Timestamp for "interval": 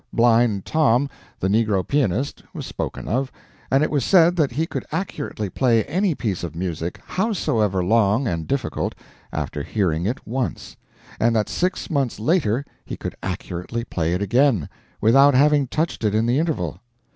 16.39-16.79